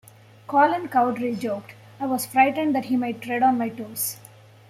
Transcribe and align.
Colin 0.47 0.87
Cowdrey 0.87 1.35
joked 1.39 1.75
"I 1.99 2.07
was 2.07 2.25
frightened 2.25 2.73
that 2.73 2.85
he 2.85 2.97
might 2.97 3.21
tread 3.21 3.43
on 3.43 3.59
my 3.59 3.69
toes". 3.69 4.17